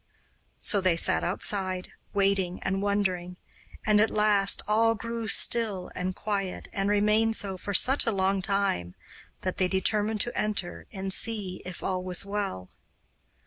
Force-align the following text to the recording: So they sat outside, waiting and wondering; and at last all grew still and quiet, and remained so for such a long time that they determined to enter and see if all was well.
So 0.57 0.81
they 0.81 0.95
sat 0.97 1.23
outside, 1.23 1.91
waiting 2.11 2.59
and 2.63 2.81
wondering; 2.81 3.37
and 3.85 4.01
at 4.01 4.09
last 4.09 4.63
all 4.67 4.95
grew 4.95 5.27
still 5.27 5.91
and 5.93 6.15
quiet, 6.15 6.67
and 6.73 6.89
remained 6.89 7.35
so 7.35 7.55
for 7.55 7.75
such 7.75 8.07
a 8.07 8.11
long 8.11 8.41
time 8.41 8.95
that 9.41 9.57
they 9.57 9.67
determined 9.67 10.21
to 10.21 10.35
enter 10.35 10.87
and 10.91 11.13
see 11.13 11.61
if 11.65 11.83
all 11.83 12.01
was 12.01 12.25
well. 12.25 12.71